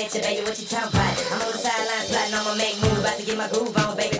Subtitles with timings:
[0.00, 1.32] at you, baby, what you talking about?
[1.32, 4.19] I'm on the sidelines plotting, I'ma make move, about to get my groove on, baby.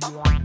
[0.00, 0.38] Babe,